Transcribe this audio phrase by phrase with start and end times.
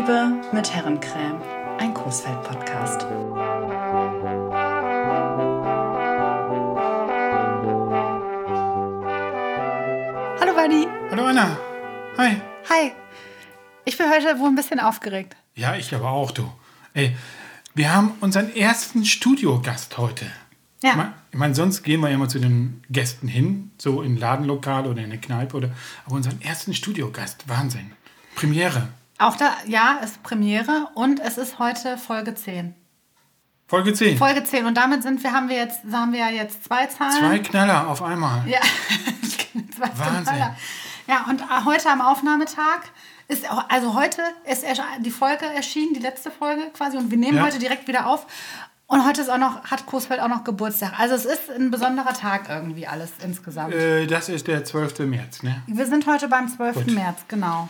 [0.00, 1.42] Frauenliebe mit Herrencreme,
[1.78, 3.02] ein Coesfeld-Podcast.
[10.40, 10.86] Hallo Buddy.
[11.10, 11.58] Hallo Anna.
[12.16, 12.40] Hi.
[12.70, 12.92] Hi.
[13.84, 15.36] Ich bin heute wohl ein bisschen aufgeregt.
[15.54, 16.50] Ja, ich aber auch, du.
[16.94, 17.14] Ey,
[17.74, 20.26] wir haben unseren ersten Studiogast heute.
[20.82, 21.12] Ja.
[21.30, 24.86] Ich meine, sonst gehen wir ja immer zu den Gästen hin, so in ein Ladenlokal
[24.86, 25.70] oder in eine Kneipe oder.
[26.06, 27.92] Aber unseren ersten Studiogast, Wahnsinn.
[28.34, 28.88] Premiere.
[29.20, 32.74] Auch da, ja, es ist Premiere und es ist heute Folge 10.
[33.68, 34.18] Folge 10.
[34.18, 37.12] Folge 10 und damit sind wir, haben wir jetzt, haben wir ja jetzt zwei Zahlen.
[37.18, 38.42] Zwei Knaller auf einmal.
[38.48, 38.60] Ja,
[39.76, 40.24] zwei Wahnsinn.
[40.24, 40.56] Knaller.
[41.06, 42.80] Ja, und äh, heute am Aufnahmetag
[43.28, 44.64] ist, auch- also heute ist
[45.00, 47.44] die Folge erschienen, die letzte Folge quasi, und wir nehmen Ja.
[47.44, 48.26] heute direkt wieder auf.
[48.86, 50.98] Und heute ist auch noch, hat Coesfeld auch noch Geburtstag.
[50.98, 53.72] Also es ist ein besonderer Tag irgendwie alles insgesamt.
[53.72, 55.00] Äh, das ist der 12.
[55.00, 55.62] März, ne?
[55.68, 56.74] wir sind heute beim 12.
[56.74, 56.86] Gut.
[56.88, 57.68] März, genau.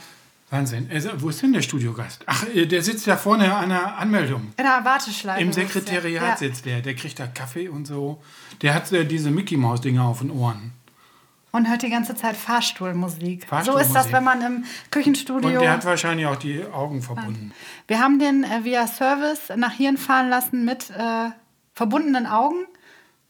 [0.51, 0.91] Wahnsinn.
[0.91, 2.23] Äh, wo ist denn der Studiogast?
[2.27, 4.53] Ach, äh, der sitzt da vorne an der Anmeldung.
[4.57, 5.41] In der Warteschleife.
[5.41, 5.53] Im.
[5.53, 6.37] Sekretariat Ja.
[6.37, 6.81] sitzt der.
[6.81, 8.20] Der kriegt da Kaffee und so.
[8.62, 10.73] Der hat äh, diese Mickey-Maus-Dinger auf den Ohren.
[11.53, 13.42] Und hört die ganze Zeit Fahrstuhlmusik.
[13.42, 13.87] So Fahrstuhlmusik.
[13.89, 15.48] ist das, wenn man im Küchenstudio...
[15.51, 17.53] Und der hat wahrscheinlich auch die Augen verbunden.
[17.89, 21.31] Wir haben den via Service nach Hirn fahren lassen mit äh,
[21.75, 22.67] verbundenen Augen,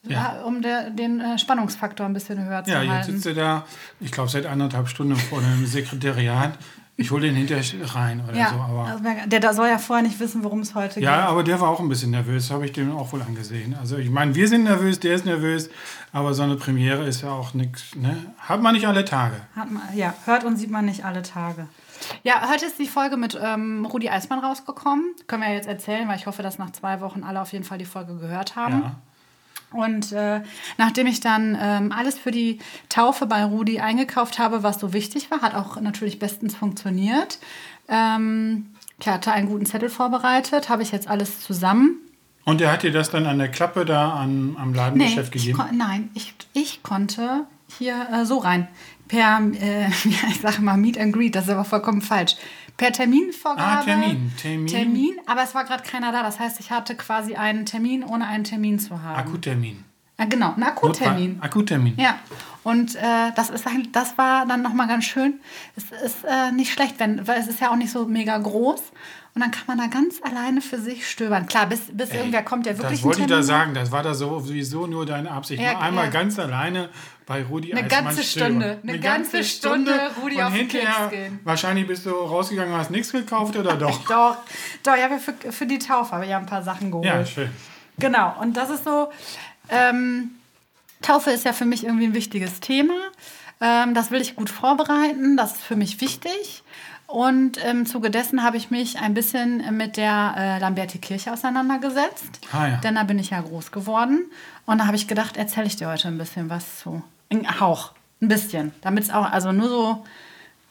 [0.02, 0.10] Ja.
[0.36, 3.12] ja, um der, den Spannungsfaktor ein bisschen höher zu Ja, jetzt halten.
[3.12, 3.66] sitzt er da,
[4.00, 6.58] ich glaube, seit anderthalb Stunden vor dem Sekretariat.
[7.00, 8.56] Ich hole den hinterher rein oder ja, so.
[8.56, 11.28] Aber, also der da soll ja vorher nicht wissen, worum es heute ja, geht.
[11.30, 13.74] aber der war auch ein bisschen nervös, habe ich dem auch wohl angesehen.
[13.80, 15.70] Also ich meine, wir sind nervös, der ist nervös,
[16.12, 18.32] aber so eine Premiere ist ja auch nichts, ne?
[18.38, 19.36] Hat man nicht alle Tage.
[19.56, 21.68] Hat man, ja, hört und sieht man nicht alle Tage.
[22.22, 25.14] Ja, heute ist die Folge mit ähm, Rudi Eismann rausgekommen.
[25.26, 27.64] Können wir ja jetzt erzählen, weil ich hoffe, dass nach zwei Wochen alle auf jeden
[27.64, 28.80] Fall die Folge gehört haben.
[28.82, 28.96] Ja.
[29.72, 30.40] Und äh,
[30.78, 35.30] nachdem ich dann ähm, alles für die Taufe bei Rudi eingekauft habe, was so wichtig
[35.30, 37.38] war, hat auch natürlich bestens funktioniert.
[37.88, 38.66] Ähm,
[38.98, 41.96] ich hatte einen guten Zettel vorbereitet, habe ich jetzt alles zusammen.
[42.44, 45.58] Und er hat dir das dann an der Klappe da an, am Ladengeschäft ich gegeben?
[45.58, 47.44] kon- nein, ich, ich konnte
[47.78, 48.66] hier äh, so rein.
[49.08, 52.36] Per, äh, ich sage mal Meet and Greet, das ist aber vollkommen falsch.
[52.80, 53.62] Per Terminvorgabe.
[53.62, 54.66] Ah, Termin, Termin.
[54.66, 56.22] Termin, aber es war gerade keiner da.
[56.22, 59.16] Das heißt, ich hatte quasi einen Termin, ohne einen Termin zu haben.
[59.18, 59.84] Akuttermin.
[60.18, 61.32] Ja, genau, ein Akuttermin.
[61.34, 61.94] Notfall- Akuttermin.
[61.98, 62.18] Ja,
[62.64, 63.00] und äh,
[63.36, 65.40] das, ist, das war dann nochmal ganz schön.
[65.76, 68.80] Es ist äh, nicht schlecht, wenn, weil es ist ja auch nicht so mega groß.
[69.34, 71.46] Und dann kann man da ganz alleine für sich stöbern.
[71.46, 74.14] Klar, bis, bis irgendwer kommt, der wirklich Das wollte ich da sagen, das war da
[74.14, 75.62] so, sowieso nur deine Absicht.
[75.62, 76.10] Ja, Mal einmal ja.
[76.10, 76.88] ganz alleine
[77.30, 78.48] bei Rudi Eine Eismann ganze stöbern.
[78.50, 81.38] Stunde, eine ganze Stunde Rudi und auf den Keks gehen.
[81.44, 84.04] Wahrscheinlich bist du rausgegangen und hast nichts gekauft oder doch?
[84.08, 84.38] Doch,
[84.82, 87.06] doch, ich habe ja für, für die Taufe habe ich ja ein paar Sachen geholt.
[87.06, 87.48] ja, schön.
[88.00, 89.12] Genau, und das ist so,
[89.68, 90.30] ähm,
[91.02, 92.94] Taufe ist ja für mich irgendwie ein wichtiges Thema.
[93.60, 96.64] Ähm, das will ich gut vorbereiten, das ist für mich wichtig.
[97.06, 102.40] Und im Zuge dessen habe ich mich ein bisschen mit der äh, Lamberti-Kirche auseinandergesetzt.
[102.50, 102.76] Ah, ja.
[102.78, 104.28] Denn da bin ich ja groß geworden.
[104.66, 107.04] Und da habe ich gedacht, erzähle ich dir heute ein bisschen was zu.
[107.32, 108.72] Ein Hauch, ein bisschen.
[108.80, 110.04] Damit es auch, also nur so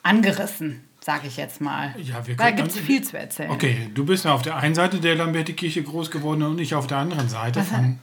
[0.03, 1.95] angerissen, sage ich jetzt mal.
[1.97, 3.49] Ja, wir da können- gibt es viel zu erzählen.
[3.51, 6.87] Okay, du bist ja auf der einen Seite der Lamberti-Kirche groß geworden und ich auf
[6.87, 7.63] der anderen Seite.
[7.63, 7.99] Von,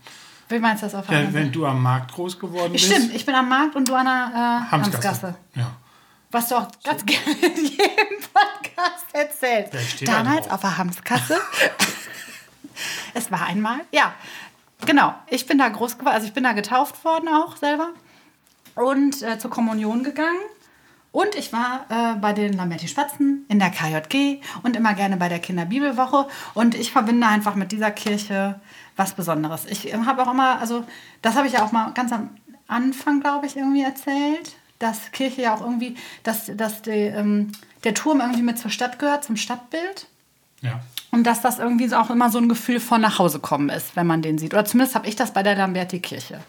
[0.49, 2.87] Wie meinst du das auf der anderen wenn du am Markt groß geworden bist.
[2.87, 4.31] Stimmt, ich bin am Markt und du an der
[4.69, 5.09] äh, Hamsgasse.
[5.09, 5.35] Hamsgasse.
[5.55, 5.73] Ja.
[6.31, 9.75] Was du auch ganz gerne in jedem Podcast erzählst.
[9.75, 11.39] Da steht da Damals auf der Hamskasse.
[13.15, 14.13] es war einmal, ja,
[14.85, 15.15] genau.
[15.29, 17.91] Ich bin da groß geworden, also ich bin da getauft worden auch selber
[18.77, 20.39] und äh, zur Kommunion gegangen.
[21.17, 25.31] Und ich war äh, bei den Lamberti Spatzen in der KJG und immer gerne bei
[25.31, 26.29] der Kinderbibelwoche.
[26.53, 28.61] Und ich verbinde einfach mit dieser Kirche
[28.97, 29.65] was Besonderes.
[29.65, 30.85] Ich ähm, habe auch immer, also
[31.23, 32.37] das habe ich ja auch mal ganz am
[32.69, 37.53] Anfang, glaube ich, irgendwie erzählt, dass Kirche ja auch irgendwie, dass, dass die, ähm,
[37.85, 40.07] der Turm irgendwie mit zur Stadt gehört, zum Stadtbild.
[40.61, 40.81] ja.
[41.13, 44.07] Und dass das irgendwie auch immer so ein Gefühl von nach Hause kommen ist, wenn
[44.07, 44.53] man den sieht.
[44.53, 46.41] Oder zumindest habe ich das bei der Lamberti-Kirche.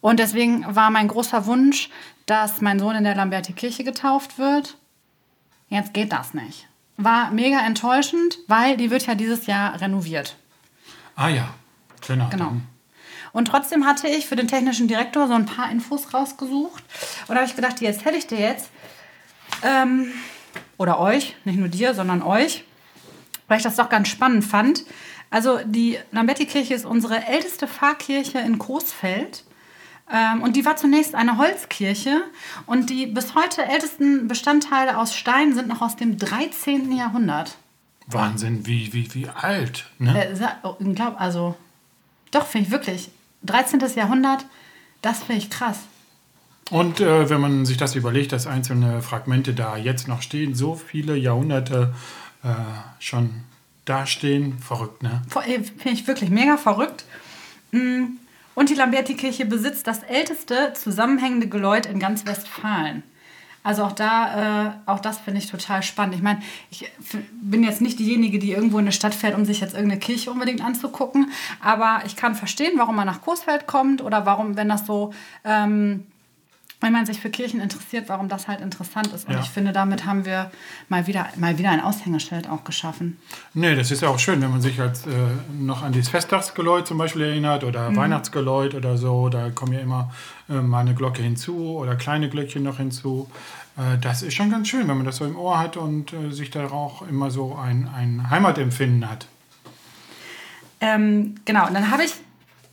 [0.00, 1.90] Und deswegen war mein großer Wunsch,
[2.26, 4.76] dass mein Sohn in der Lamberti-Kirche getauft wird.
[5.68, 6.68] Jetzt geht das nicht.
[6.96, 10.36] War mega enttäuschend, weil die wird ja dieses Jahr renoviert.
[11.14, 11.48] Ah ja,
[12.04, 12.28] schöner.
[12.30, 12.46] Genau.
[12.46, 12.66] Dann-
[13.32, 16.82] Und trotzdem hatte ich für den technischen Direktor so ein paar Infos rausgesucht.
[17.28, 18.70] Und da habe ich gedacht, die erzähle ich dir jetzt.
[19.62, 20.12] Ähm,
[20.78, 22.64] oder euch, nicht nur dir, sondern euch.
[23.48, 24.84] Weil ich das doch ganz spannend fand.
[25.30, 29.44] Also die Lamberti-Kirche ist unsere älteste Pfarrkirche in Coesfeld.
[30.12, 32.22] Ähm, und die war zunächst eine Holzkirche.
[32.66, 36.92] Und die bis heute ältesten Bestandteile aus Stein sind noch aus dem 13.
[36.92, 37.56] Jahrhundert.
[38.06, 39.86] Wahnsinn, wie, wie, wie alt.
[39.98, 40.26] Ne?
[40.26, 41.56] Äh, oh, glaub, also,
[42.30, 43.10] doch, finde ich wirklich.
[43.44, 43.82] 13.
[43.96, 44.46] Jahrhundert,
[45.02, 45.80] das finde ich krass.
[46.70, 50.74] Und äh, wenn man sich das überlegt, dass einzelne Fragmente da jetzt noch stehen, so
[50.74, 51.94] viele Jahrhunderte
[52.42, 52.48] äh,
[52.98, 53.44] schon
[53.84, 54.58] dastehen.
[54.58, 55.22] Verrückt, ne?
[55.46, 57.04] Äh, finde ich wirklich mega verrückt.
[57.72, 58.18] Mm,
[58.56, 63.04] und die Lamberti-Kirche besitzt das älteste zusammenhängende Geläut in ganz Westfalen.
[63.62, 66.14] Also auch da, äh, auch das finde ich total spannend.
[66.14, 66.90] Ich meine, ich
[67.32, 70.30] bin jetzt nicht diejenige, die irgendwo in eine Stadt fährt, um sich jetzt irgendeine Kirche
[70.30, 71.32] unbedingt anzugucken.
[71.60, 75.12] Aber ich kann verstehen, warum man nach Coesfeld kommt oder warum, wenn das so
[75.44, 76.06] ähm,
[76.80, 79.26] wenn man sich für Kirchen interessiert, warum das halt interessant ist.
[79.26, 79.40] Und ja.
[79.40, 80.50] ich finde, damit haben wir
[80.88, 83.16] mal wieder, mal wieder ein Aushängeschild auch geschaffen.
[83.54, 85.10] Nee, das ist ja auch schön, wenn man sich als, äh,
[85.58, 87.96] noch an das Festtagsgeläut zum Beispiel erinnert oder mhm.
[87.96, 89.30] Weihnachtsgeläut oder so.
[89.30, 90.12] Da kommen ja immer
[90.50, 93.30] äh, mal eine Glocke hinzu oder kleine Glöckchen noch hinzu.
[93.78, 96.30] Äh, das ist schon ganz schön, wenn man das so im Ohr hat und äh,
[96.30, 99.28] sich da auch immer so ein, ein Heimatempfinden hat.
[100.80, 102.12] Ähm, genau, und dann habe ich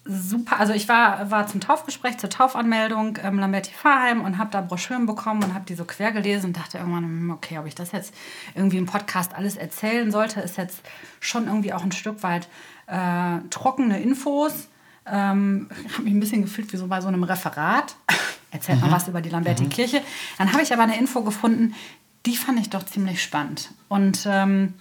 [0.06, 5.06] super, also ich war, war zum Taufgespräch, zur Taufanmeldung im Lamberti-Pfarrheim und habe da Broschüren
[5.06, 7.92] bekommen und habe die so quer gelesen und dachte irgendwann, hm, okay, ob ich das
[7.92, 8.14] jetzt
[8.54, 10.82] irgendwie im Podcast alles erzählen sollte, ist jetzt
[11.20, 12.50] schon irgendwie auch ein Stück weit
[12.88, 14.68] äh, trockene Infos.
[15.06, 17.96] Ähm, ich habe mich ein bisschen gefühlt wie so bei so einem Referat.
[18.52, 18.88] Erzählt mhm.
[18.88, 20.00] mal was über die Lamberti-Kirche.
[20.00, 20.04] Mhm.
[20.38, 21.74] Dann habe ich aber eine Info gefunden,
[22.26, 23.72] die fand ich doch ziemlich spannend.
[23.88, 24.74] Und ähm,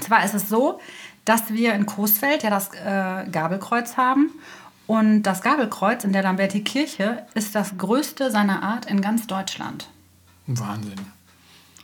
[0.00, 0.80] zwar ist es so,
[1.24, 4.30] dass wir in Coesfeld ja das äh, Gabelkreuz haben.
[4.86, 9.88] Und das Gabelkreuz in der Lamberti-Kirche ist das größte seiner Art in ganz Deutschland.
[10.46, 10.98] Wahnsinn.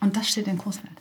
[0.00, 1.00] Und das steht in Coesfeld.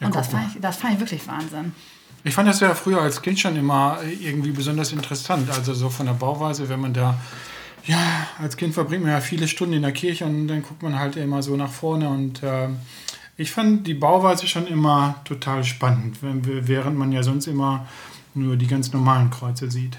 [0.00, 1.74] Ja, und das fand, ich, das fand ich wirklich Wahnsinn.
[2.22, 5.48] Ich fand das ja früher als Kind schon immer irgendwie besonders interessant.
[5.50, 7.16] Also so von der Bauweise, wenn man da,
[7.86, 7.98] ja,
[8.40, 11.16] als Kind verbringt man ja viele Stunden in der Kirche und dann guckt man halt
[11.16, 12.68] immer so nach vorne und äh,
[13.36, 17.86] ich fand die Bauweise schon immer total spannend, während man ja sonst immer
[18.34, 19.98] nur die ganz normalen Kreuze sieht.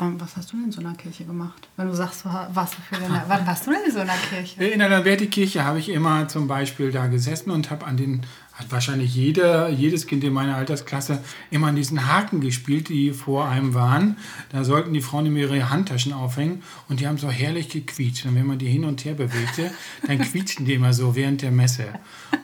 [0.00, 1.68] Was hast du denn in so einer Kirche gemacht?
[1.76, 4.64] Wenn du sagst, warst du für eine, wann warst du denn in so einer Kirche?
[4.64, 8.22] In einer Vertikirche habe ich immer zum Beispiel da gesessen und habe an den
[8.58, 13.48] hat wahrscheinlich jeder, jedes Kind in meiner Altersklasse immer an diesen Haken gespielt, die vor
[13.48, 14.16] einem waren.
[14.50, 18.26] Da sollten die Frauen immer ihre Handtaschen aufhängen und die haben so herrlich gequietscht.
[18.26, 19.70] Und wenn man die hin und her bewegte,
[20.06, 21.86] dann quietschten die immer so während der Messe.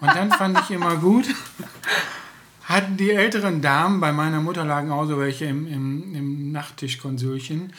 [0.01, 1.27] Und dann fand ich immer gut,
[2.75, 7.73] hatten die älteren Damen, bei meiner Mutter lagen auch so welche im, im, im Nachttischkonsulchen,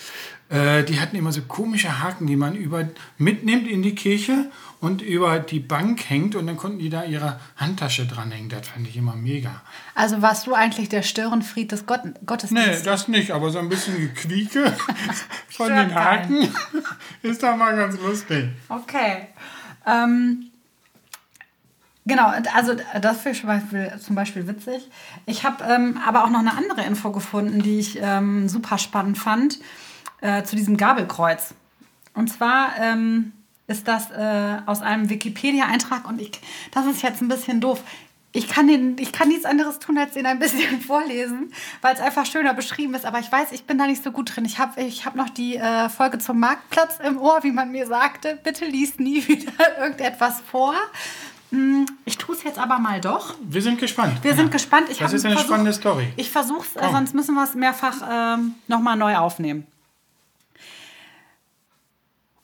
[0.50, 2.88] äh, die hatten immer so komische Haken, die man über,
[3.18, 7.40] mitnimmt in die Kirche und über die Bank hängt und dann konnten die da ihre
[7.58, 8.50] Handtasche dranhängen.
[8.50, 9.62] Das fand ich immer mega.
[9.96, 12.80] Also warst du eigentlich der Störenfried des Gott Gottesdienstes?
[12.80, 14.72] Nee, das nicht, aber so ein bisschen Gequieke
[15.50, 16.48] von den Haken
[17.24, 18.50] ist doch mal ganz lustig.
[18.70, 19.28] Okay.
[19.88, 20.52] Ähm,
[22.08, 23.62] Genau, also das finde
[23.96, 24.90] ich zum Beispiel, witzig.
[25.26, 29.18] Ich habe ähm, aber auch noch eine andere Info gefunden, die ich ähm, super spannend
[29.18, 29.60] fand,
[30.22, 31.56] äh, zu diesem Gabelkreuz.
[32.14, 33.34] Und zwar ähm,
[33.66, 36.32] ist das äh, aus einem Wikipedia-Eintrag und ich,
[36.72, 37.82] das ist jetzt ein bisschen doof.
[38.34, 42.02] Ich kann, den, ich kann nichts anderes tun, als den ein bisschen vorlesen, weil es
[42.02, 43.06] einfach schöner beschrieben ist.
[43.06, 44.46] Aber ich weiß, ich bin da nicht so gut drin.
[44.46, 47.88] Ich habe ich hab noch die äh, Folge zum Marktplatz im Ohr, wie man mir
[47.88, 48.38] sagte.
[48.44, 50.76] Bitte lies nie wieder irgendetwas vor.
[51.56, 53.36] Hm, ich tue es jetzt aber mal doch.
[53.42, 54.22] Wir sind gespannt.
[54.24, 54.38] Wir ja.
[54.38, 54.90] sind gespannt.
[54.90, 56.12] Ich das ist eine versuch, spannende Story.
[56.18, 57.96] Ich versuche es, sonst müssen wir es mehrfach
[58.38, 59.66] ähm, nochmal neu aufnehmen.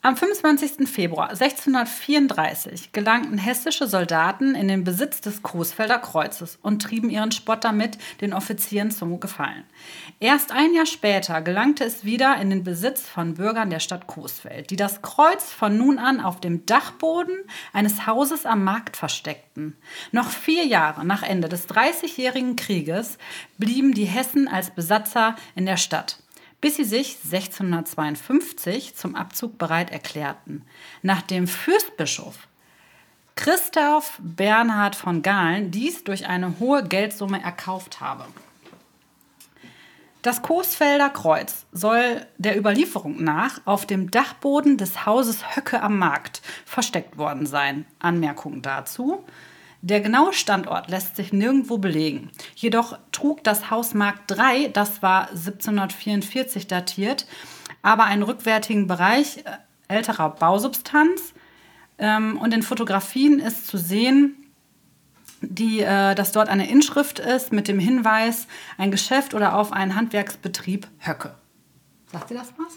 [0.03, 0.89] Am 25.
[0.89, 7.63] Februar 1634 gelangten hessische Soldaten in den Besitz des Coesfelder Kreuzes und trieben ihren Spott
[7.63, 9.63] damit den Offizieren zum Gefallen.
[10.19, 14.71] Erst ein Jahr später gelangte es wieder in den Besitz von Bürgern der Stadt Coesfeld,
[14.71, 17.37] die das Kreuz von nun an auf dem Dachboden
[17.71, 19.77] eines Hauses am Markt versteckten.
[20.11, 23.19] Noch vier Jahre nach Ende des Dreißigjährigen Krieges
[23.59, 26.20] blieben die Hessen als Besatzer in der Stadt
[26.61, 30.63] bis sie sich 1652 zum Abzug bereit erklärten,
[31.01, 32.47] nachdem Fürstbischof
[33.35, 38.25] Christoph Bernhard von Galen dies durch eine hohe Geldsumme erkauft habe.
[40.21, 46.43] Das Coesfelder Kreuz soll der Überlieferung nach auf dem Dachboden des Hauses Höcke am Markt
[46.65, 47.87] versteckt worden sein.
[47.97, 49.25] Anmerkung dazu.
[49.81, 52.29] Der genaue Standort lässt sich nirgendwo belegen.
[52.55, 57.25] Jedoch trug das Haus Mark III, das war 1744 datiert,
[57.81, 59.57] aber einen rückwärtigen Bereich äh,
[59.87, 61.33] älterer Bausubstanz.
[61.97, 64.35] Ähm, und in Fotografien ist zu sehen,
[65.41, 68.47] die, äh, dass dort eine Inschrift ist mit dem Hinweis,
[68.77, 71.33] ein Geschäft oder auf einen Handwerksbetrieb Höcke.
[72.11, 72.75] Sagt ihr das was?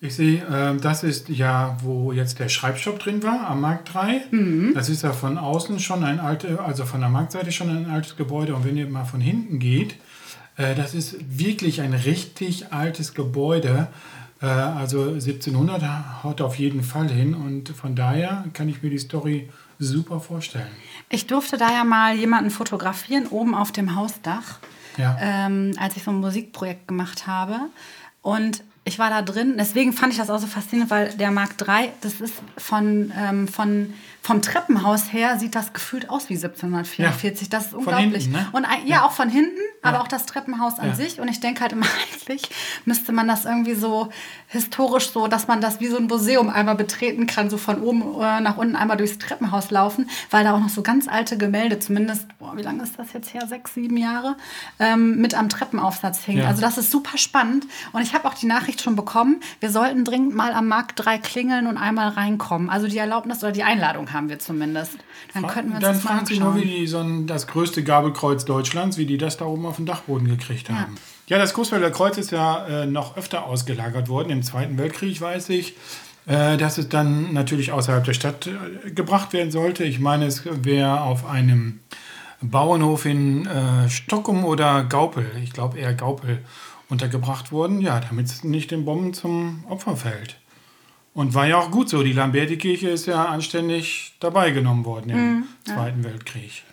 [0.00, 4.24] Ich sehe, äh, das ist ja, wo jetzt der Schreibstopp drin war, am Markt 3.
[4.30, 4.72] Mhm.
[4.74, 8.16] Das ist ja von außen schon ein altes, also von der Marktseite schon ein altes
[8.16, 8.54] Gebäude.
[8.54, 9.96] Und wenn ihr mal von hinten geht,
[10.56, 13.88] äh, das ist wirklich ein richtig altes Gebäude.
[14.42, 18.98] Äh, also 1700 haut auf jeden Fall hin und von daher kann ich mir die
[18.98, 19.48] Story
[19.78, 20.66] super vorstellen.
[21.08, 24.58] Ich durfte da ja mal jemanden fotografieren, oben auf dem Hausdach,
[24.98, 25.16] Ja.
[25.20, 27.58] ähm, als ich so ein Musikprojekt gemacht habe.
[28.22, 31.54] Und ich war da drin, deswegen fand ich das auch so faszinierend, weil der Mark
[31.60, 37.50] III, das ist von, ähm, von, vom Treppenhaus her, sieht das gefühlt aus wie 1744.
[37.50, 38.24] Das ist unglaublich.
[38.24, 38.46] hinten, ne?
[38.52, 40.94] Und ein- ja, auch von hinten, aber auch das Treppenhaus an Ja.
[40.94, 41.20] sich.
[41.20, 41.84] Und ich denke halt immer,
[42.26, 42.48] eigentlich
[42.86, 44.08] müsste man das irgendwie so
[44.48, 48.00] historisch so, dass man das wie so ein Museum einmal betreten kann, so von oben
[48.18, 51.78] äh, nach unten einmal durchs Treppenhaus laufen, weil da auch noch so ganz alte Gemälde,
[51.78, 53.46] zumindest, boah, wie lange ist das jetzt her?
[53.46, 54.36] Sechs, sieben Jahre,
[54.78, 56.42] ähm, mit am Treppenaufsatz hingen.
[56.44, 56.48] Ja.
[56.48, 57.66] Also das ist super spannend.
[57.92, 61.18] Und ich habe auch die Nachricht schon bekommen, wir sollten dringend mal am Markt 3
[61.18, 62.70] klingeln und einmal reinkommen.
[62.70, 64.96] Also die Erlaubnis oder die Einladung haben wir zumindest.
[65.34, 67.84] Dann könnten wir uns Dann das fragen Sie nur, wie die so ein, das größte
[67.84, 70.96] Gabelkreuz Deutschlands, wie die das da oben auf dem Dachboden gekriegt haben.
[71.26, 74.30] Ja, das Großwälder Kreuz ist ja äh, noch öfter ausgelagert worden.
[74.30, 75.74] Im Zweiten Weltkrieg weiß ich,
[76.26, 79.84] äh, dass es dann natürlich außerhalb der Stadt äh, gebracht werden sollte.
[79.84, 81.80] Ich meine, es wäre auf einem
[82.40, 86.40] Bauernhof in äh, Stockholm oder Gaupel, ich glaube eher Gaupel,
[86.88, 87.80] untergebracht worden.
[87.80, 90.36] Ja, damit es nicht den Bomben zum Opfer fällt.
[91.14, 92.02] Und war ja auch gut so.
[92.02, 96.64] Die Lamberti-Kirche ist ja anständig dabei genommen worden im Zweiten Weltkrieg.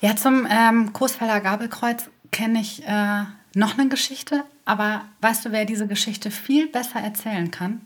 [0.00, 3.22] Ja, zum ähm, Coesfelder Gabelkreuz kenne ich äh,
[3.54, 7.80] noch eine Geschichte, aber weißt du, wer diese Geschichte viel besser erzählen kann?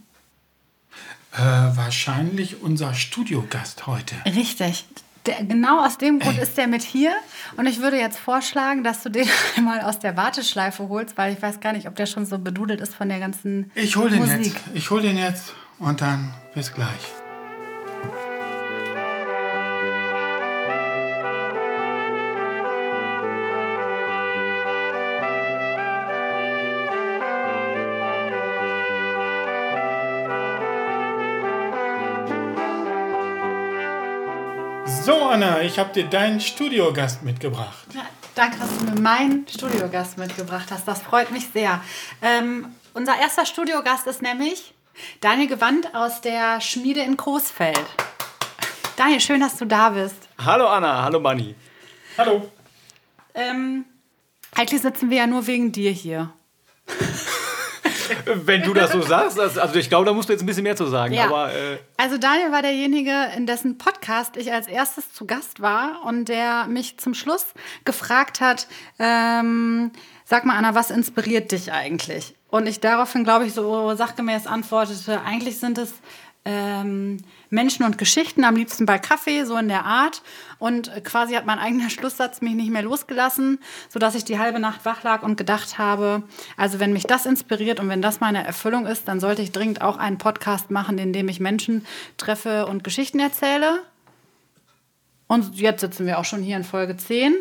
[1.33, 4.17] Äh, wahrscheinlich unser Studiogast heute.
[4.25, 4.85] Richtig.
[5.27, 7.13] Der, genau aus dem Grund ist der mit hier.
[7.57, 11.41] Und ich würde jetzt vorschlagen, dass du den einmal aus der Warteschleife holst, weil ich
[11.41, 14.21] weiß gar nicht, ob der schon so bedudelt ist von der ganzen Ich hol den
[14.21, 14.55] Musik.
[14.55, 14.63] jetzt.
[14.75, 16.89] Ich hol den jetzt und dann bis gleich.
[35.05, 37.87] So, Anna, ich habe dir deinen Studiogast mitgebracht.
[37.95, 38.03] Ja,
[38.35, 40.87] danke, dass du mir meinen Studiogast mitgebracht hast.
[40.87, 41.81] Das freut mich sehr.
[42.21, 44.75] Ähm, unser erster Studiogast ist nämlich
[45.21, 47.85] Daniel Gewand aus der Schmiede in Coesfeld.
[48.97, 50.17] Daniel, schön, dass du da bist.
[50.45, 51.55] Hallo Anna, hallo Manni.
[52.17, 52.51] Hallo.
[53.35, 53.85] Ähm,
[54.55, 56.33] eigentlich sitzen wir ja nur wegen dir hier.
[58.25, 60.77] Wenn du das so sagst, also ich glaube, da musst du jetzt ein bisschen mehr
[60.77, 61.15] zu sagen.
[61.15, 61.27] Ja.
[61.27, 66.03] Aber äh, Also Daniel war derjenige, in dessen Podcast ich als erstes zu Gast war
[66.05, 67.47] und der mich zum Schluss
[67.85, 68.67] gefragt hat,
[68.99, 69.93] ähm,
[70.25, 72.35] sag mal Anna, was inspiriert dich eigentlich?
[72.51, 75.93] Und ich daraufhin, glaube ich, so sachgemäß antwortete, eigentlich sind es
[76.45, 77.19] ähm,
[77.51, 80.23] Menschen und Geschichten, am liebsten bei Kaffee, so in der Art.
[80.59, 83.59] Und quasi hat mein eigener Schlusssatz mich nicht mehr losgelassen,
[83.91, 86.23] sodass ich die halbe Nacht wach lag und gedacht habe,
[86.57, 89.83] also wenn mich das inspiriert und wenn das meine Erfüllung ist, dann sollte ich dringend
[89.83, 91.85] auch einen Podcast machen, in dem ich Menschen
[92.17, 93.83] treffe und Geschichten erzähle.
[95.27, 97.35] Und jetzt sitzen wir auch schon hier in Folge 10.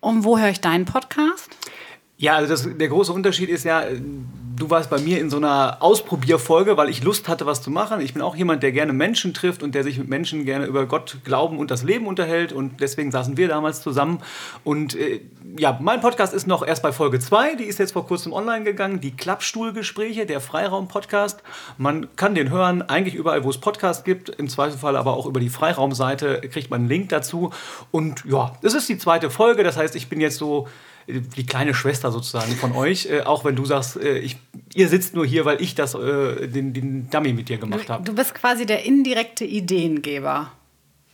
[0.00, 1.50] Und wo höre ich deinen Podcast?
[2.18, 3.84] Ja, also das, der große Unterschied ist ja,
[4.56, 8.00] du warst bei mir in so einer Ausprobierfolge, weil ich Lust hatte, was zu machen.
[8.00, 10.86] Ich bin auch jemand, der gerne Menschen trifft und der sich mit Menschen gerne über
[10.86, 12.52] Gott, Glauben und das Leben unterhält.
[12.52, 14.20] Und deswegen saßen wir damals zusammen.
[14.64, 15.20] Und äh,
[15.58, 17.56] ja, mein Podcast ist noch erst bei Folge 2.
[17.56, 19.00] Die ist jetzt vor kurzem online gegangen.
[19.00, 21.42] Die Klappstuhlgespräche, der Freiraum-Podcast.
[21.76, 24.30] Man kann den hören, eigentlich überall, wo es Podcasts gibt.
[24.30, 27.50] Im Zweifelsfall aber auch über die Freiraumseite kriegt man einen Link dazu.
[27.90, 29.62] Und ja, es ist die zweite Folge.
[29.64, 30.66] Das heißt, ich bin jetzt so
[31.08, 34.36] die kleine Schwester sozusagen von euch, äh, auch wenn du sagst, äh, ich,
[34.74, 38.04] ihr sitzt nur hier, weil ich das, äh, den, den Dummy mit dir gemacht habe.
[38.04, 40.50] Du bist quasi der indirekte Ideengeber.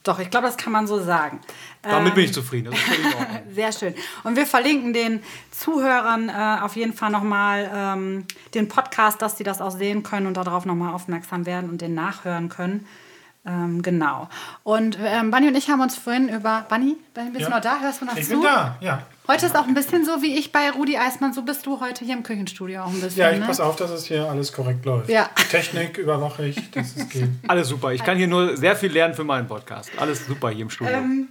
[0.05, 1.41] Doch, ich glaube, das kann man so sagen.
[1.83, 2.75] Damit bin ich Ähm, zufrieden.
[3.55, 3.95] Sehr schön.
[4.25, 5.21] Und wir verlinken den
[5.53, 10.27] Zuhörern äh, auf jeden Fall nochmal ähm, den Podcast, dass sie das auch sehen können
[10.27, 12.85] und darauf nochmal aufmerksam werden und den nachhören können.
[13.47, 14.29] Ähm, genau.
[14.65, 16.67] Und ähm, Bunny und ich haben uns vorhin über.
[16.69, 17.49] Bunny, bist du Ja.
[17.51, 17.81] noch da?
[17.81, 18.31] Hörst du noch Ich zu?
[18.35, 19.07] bin da, ja.
[19.29, 21.33] Heute ist auch ein bisschen so wie ich bei Rudi Eismann.
[21.33, 23.21] So bist du heute hier im Küchenstudio auch ein bisschen.
[23.21, 23.47] Ja, ich ne?
[23.47, 25.09] passe auf, dass es hier alles korrekt läuft.
[25.09, 25.31] Ja.
[25.51, 27.29] Technik überwache ich, dass es geht.
[27.47, 27.93] Alles super.
[27.93, 29.91] Ich kann hier nur sehr viel lernen für meinen Podcast.
[29.97, 30.95] Alles super hier im Studio.
[30.95, 31.29] Ähm,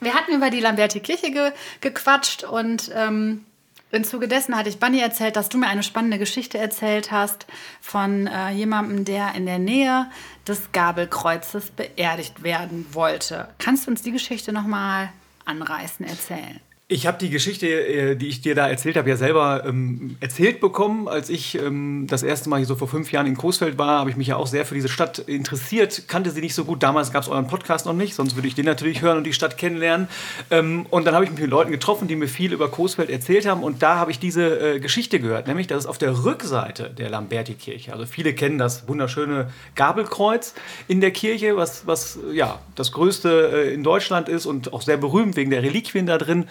[0.00, 3.44] wir hatten über die Lamberti-Kirche ge gequatscht und ähm,
[3.92, 7.46] im Zuge dessen hatte ich Bunny erzählt, dass du mir eine spannende Geschichte erzählt hast
[7.80, 10.10] von äh, jemandem, der in der Nähe
[10.48, 13.48] des Gabelkreuzes beerdigt werden wollte.
[13.58, 15.10] Kannst du uns die Geschichte nochmal
[15.44, 16.58] anreißen, erzählen?
[16.92, 20.60] Ich habe die Geschichte, äh, die ich dir da erzählt habe, ja selber ähm, erzählt
[20.60, 21.08] bekommen.
[21.08, 24.10] Als ich ähm, das erste Mal hier so vor fünf Jahren in Coesfeld war, habe
[24.10, 26.82] ich mich ja auch sehr für diese Stadt interessiert, kannte sie nicht so gut.
[26.82, 29.32] Damals gab es euren Podcast noch nicht, sonst würde ich den natürlich hören und die
[29.32, 30.06] Stadt kennenlernen.
[30.50, 33.46] Ähm, und dann habe ich mich mit Leuten getroffen, die mir viel über Coesfeld erzählt
[33.46, 33.62] haben.
[33.62, 37.08] Und da habe ich diese äh, Geschichte gehört, nämlich, dass es auf der Rückseite der
[37.08, 40.52] Lamberti-Kirche, also viele kennen das wunderschöne Gabelkreuz
[40.88, 44.98] in der Kirche, was, was ja, das größte äh, in Deutschland ist und auch sehr
[44.98, 46.48] berühmt wegen der Reliquien da drin.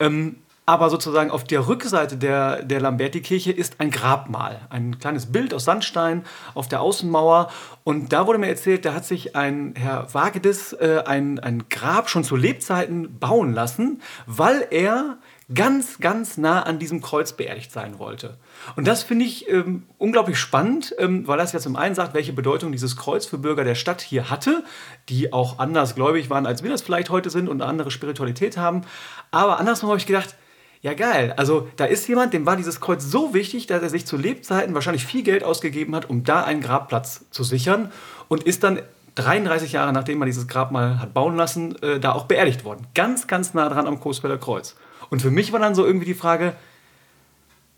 [0.00, 5.52] Ähm, aber sozusagen auf der Rückseite der, der Lamberti-Kirche ist ein Grabmal, ein kleines Bild
[5.52, 6.24] aus Sandstein
[6.54, 7.50] auf der Außenmauer.
[7.82, 12.08] Und da wurde mir erzählt, da hat sich ein Herr Wagedes äh, ein, ein Grab
[12.08, 15.18] schon zu Lebzeiten bauen lassen, weil er
[15.52, 18.38] ganz, ganz nah an diesem Kreuz beerdigt sein wollte.
[18.76, 22.32] Und das finde ich ähm, unglaublich spannend, ähm, weil das ja zum einen sagt, welche
[22.32, 24.64] Bedeutung dieses Kreuz für Bürger der Stadt hier hatte,
[25.08, 28.56] die auch anders gläubig waren, als wir das vielleicht heute sind und eine andere Spiritualität
[28.56, 28.82] haben.
[29.30, 30.36] Aber andersrum habe ich gedacht,
[30.80, 34.04] ja geil, also da ist jemand, dem war dieses Kreuz so wichtig, dass er sich
[34.04, 37.92] zu Lebzeiten wahrscheinlich viel Geld ausgegeben hat, um da einen Grabplatz zu sichern
[38.28, 38.80] und ist dann
[39.14, 42.86] 33 Jahre nachdem man dieses Grabmal hat bauen lassen, äh, da auch beerdigt worden.
[42.94, 44.74] Ganz, ganz nah dran am Coesfelder Kreuz.
[45.10, 46.54] Und für mich war dann so irgendwie die Frage,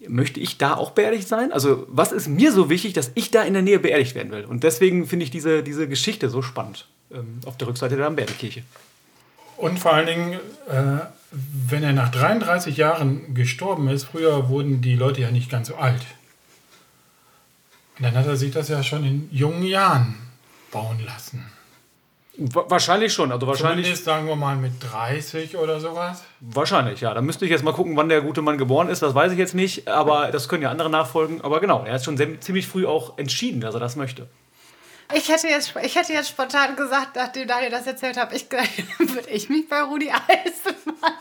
[0.09, 1.53] möchte ich da auch beerdigt sein?
[1.53, 4.45] Also was ist mir so wichtig, dass ich da in der Nähe beerdigt werden will?
[4.45, 8.63] Und deswegen finde ich diese, diese Geschichte so spannend ähm, auf der Rückseite der Lamberti-Kirche.
[9.57, 10.33] Und vor allen Dingen,
[10.69, 15.69] äh, wenn er nach 33 Jahren gestorben ist, früher wurden die Leute ja nicht ganz
[15.69, 16.03] so alt.
[17.97, 20.17] Und dann hat er sich das ja schon in jungen Jahren
[20.73, 21.45] bauen lassen.
[22.37, 23.31] Wahrscheinlich schon.
[23.31, 26.25] Also wahrscheinlich, Zumindest sagen wir mal mit 30 oder sowas.
[26.41, 27.15] Wahrscheinlich, ja.
[27.15, 29.03] Da müsste ich jetzt mal gucken, wann der gute Mann geboren ist.
[29.03, 29.87] Das weiß ich jetzt nicht.
[29.87, 31.43] Aber das können ja andere nachfolgen.
[31.43, 34.29] Aber genau, er hat schon sehr, ziemlich früh auch entschieden, dass er das möchte.
[35.13, 38.51] Ich hätte jetzt, ich hätte jetzt spontan gesagt, nachdem Daniel das erzählt hat, ich,
[38.99, 41.13] würde ich mich bei Rudi Eisenmann.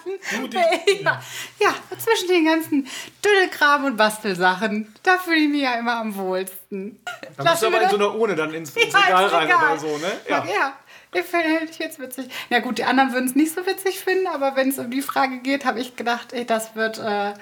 [0.41, 0.57] Rudi,
[1.03, 1.21] ja.
[1.59, 2.87] ja, zwischen den ganzen
[3.23, 4.93] Dündelkram und Bastelsachen.
[5.03, 6.99] Da fühle ich mich ja immer am wohlsten.
[7.37, 9.79] Da musst du aber in so einer Urne dann ins, ins Ja, Regal rein oder
[9.79, 10.11] so, ne?
[10.29, 10.45] Ja.
[10.45, 10.73] ja.
[11.13, 12.27] Ich finde ich jetzt witzig.
[12.49, 15.01] Na gut, die anderen würden es nicht so witzig finden, aber wenn es um die
[15.01, 17.33] Frage geht, habe ich gedacht, ey, das wird, äh,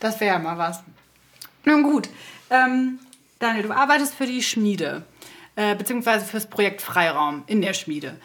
[0.00, 0.82] das wäre ja mal was.
[1.64, 2.08] Nun gut,
[2.50, 2.98] ähm,
[3.38, 5.02] Daniel, du arbeitest für die Schmiede,
[5.56, 8.16] äh, beziehungsweise fürs Projekt Freiraum in der Schmiede.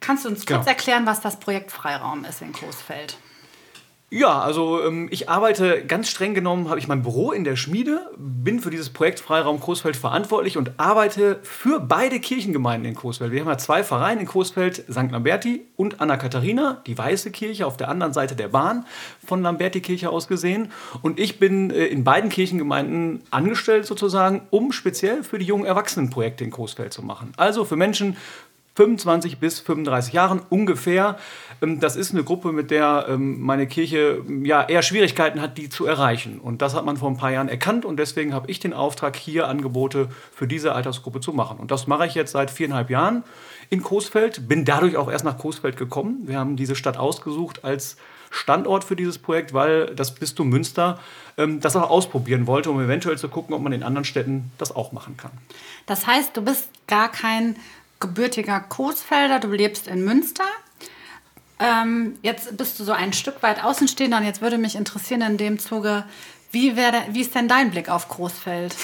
[0.00, 0.68] Kannst du uns kurz Genau.
[0.68, 3.16] erklären, was das Projekt Freiraum ist in Coesfeld?
[4.16, 8.12] Ja, also ähm, ich arbeite ganz streng genommen, habe ich mein Büro in der Schmiede,
[8.16, 13.32] bin für dieses Projekt Freiraum Coesfeld verantwortlich und arbeite für beide Kirchengemeinden in Coesfeld.
[13.32, 15.10] Wir haben ja zwei Vereine in Coesfeld, St.
[15.10, 18.86] Lamberti und Anna Katharina, die Weiße Kirche auf der anderen Seite der Bahn
[19.26, 20.70] von Lamberti Kirche aus gesehen.
[21.02, 26.44] Und ich bin äh, in beiden Kirchengemeinden angestellt sozusagen, um speziell für die jungen Erwachsenenprojekte
[26.44, 27.32] in Coesfeld zu machen.
[27.36, 28.16] Also für Menschen
[28.76, 31.16] 25 bis 35 Jahren ungefähr.
[31.62, 35.58] Ähm, Das ist eine Gruppe, mit der ähm, meine Kirche ähm, ja, eher Schwierigkeiten hat,
[35.58, 36.40] die zu erreichen.
[36.40, 39.16] Und das hat man vor ein paar Jahren erkannt und deswegen habe ich den Auftrag,
[39.16, 41.58] hier Angebote für diese Altersgruppe zu machen.
[41.58, 43.24] Und das mache ich jetzt seit viereinhalb Jahren
[43.70, 46.22] in Coesfeld, bin dadurch auch erst nach Coesfeld gekommen.
[46.26, 47.96] Wir haben diese Stadt ausgesucht als
[48.30, 50.98] Standort für dieses Projekt, weil das Bistum Münster
[51.38, 54.74] ähm, das auch ausprobieren wollte, um eventuell zu gucken, ob man in anderen Städten das
[54.74, 55.30] auch machen kann.
[55.86, 57.54] Das heißt, du bist gar kein
[58.06, 60.44] gebürtiger Coesfelder, du lebst in Münster.
[61.58, 65.36] Ähm, jetzt bist du so ein Stück weit Außenstehender und jetzt würde mich interessieren in
[65.36, 66.04] dem Zuge,
[66.50, 68.76] wie, wär, wie ist denn dein Blick auf Coesfeld?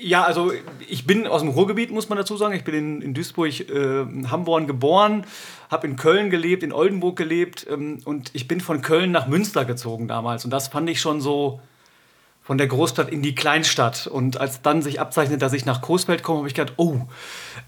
[0.00, 0.52] Ja, also
[0.88, 2.54] ich bin aus dem Ruhrgebiet, muss man dazu sagen.
[2.54, 5.26] Ich bin in, in Duisburg, äh, Hamborn geboren,
[5.70, 9.64] habe in Köln gelebt, in Oldenburg gelebt ähm, und ich bin von Köln nach Münster
[9.64, 10.44] gezogen damals.
[10.44, 11.60] Und das fand ich schon so
[12.48, 14.06] von der Großstadt in die Kleinstadt.
[14.06, 17.00] Und als dann sich abzeichnet, dass ich nach Coesfeld komme, habe ich gedacht, oh,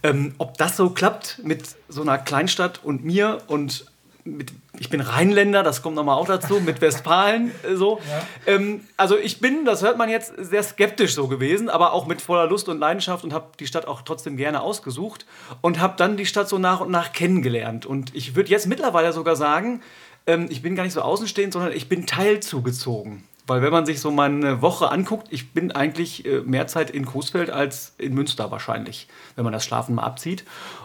[0.03, 3.85] ähm, ob das so klappt mit so einer Kleinstadt und mir und
[4.25, 8.01] mit, ich bin Rheinländer, das kommt nochmal auch dazu, mit Westfalen äh, so.
[8.47, 12.23] Ähm, also ich bin, das hört man jetzt, sehr skeptisch so gewesen, aber auch mit
[12.23, 15.27] voller Lust und Leidenschaft und habe die Stadt auch trotzdem gerne ausgesucht
[15.61, 17.85] und habe dann die Stadt so nach und nach kennengelernt.
[17.85, 19.83] Und ich würde jetzt mittlerweile sogar sagen,
[20.27, 23.25] ähm, ich bin gar nicht so außenstehend, sondern ich bin teilzugezogen.
[23.51, 27.05] Weil wenn man sich so meine Woche anguckt, ich bin eigentlich äh, mehr Zeit in
[27.05, 30.45] Coesfeld als in Münster wahrscheinlich, wenn man das Schlafen mal abzieht.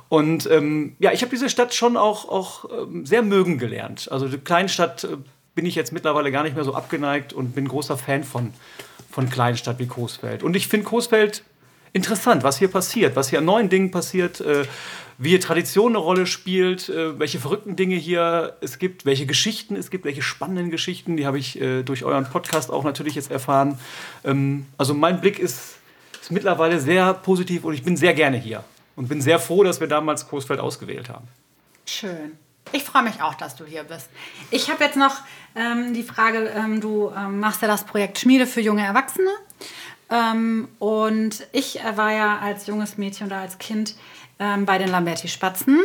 [0.10, 4.12] Und ähm, ja, ich habe diese Stadt schon auch, auch ähm, sehr mögen gelernt.
[4.12, 5.10] Also die Kleinstadt äh,
[5.54, 8.52] bin ich jetzt mittlerweile gar nicht mehr so abgeneigt und bin großer Fan von,
[9.12, 10.42] von Kleinstadt wie Coesfeld.
[10.42, 11.44] Und ich finde Coesfeld
[11.96, 14.66] interessant, was hier passiert, was hier an neuen Dingen passiert, äh,
[15.18, 19.90] wie Tradition eine Rolle spielt, äh, welche verrückten Dinge hier es gibt, welche Geschichten es
[19.90, 23.80] gibt, welche spannenden Geschichten, die habe ich äh, durch euren Podcast auch natürlich jetzt erfahren.
[24.26, 25.78] Ähm, also mein Blick ist,
[26.22, 28.66] ist mittlerweile sehr positiv und ich bin sehr gerne hier
[28.98, 31.30] und bin sehr froh, dass wir damals Coesfeld ausgewählt haben.
[31.86, 32.34] Schön.
[32.74, 34.10] Ich freue mich auch, dass du hier bist.
[34.52, 35.16] Ich habe jetzt noch
[35.56, 39.30] ähm, die Frage, ähm, du ähm, machst ja das Projekt Schmiede für junge Erwachsene.
[40.10, 43.96] Ähm, und ich äh, war ja als junges Mädchen oder als Kind
[44.40, 45.80] ähm, bei den Lamberti Spatzen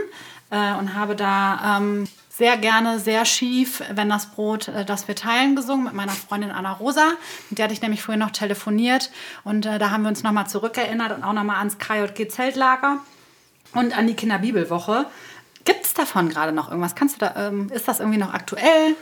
[0.50, 5.14] äh, und habe da ähm, sehr gerne, sehr schief, wenn das Brot, äh, das wir
[5.14, 7.12] teilen, gesungen mit meiner Freundin Anna Rosa.
[7.48, 9.10] Mit der hatte ich nämlich vorhin noch telefoniert
[9.44, 12.98] und äh, da haben wir uns nochmal zurückerinnert und auch nochmal ans KJG-Zeltlager
[13.74, 15.06] und an die Kinderbibelwoche.
[15.64, 16.94] Gibt es davon gerade noch irgendwas?
[16.94, 18.96] Kannst du da, ähm, ist das irgendwie noch aktuell?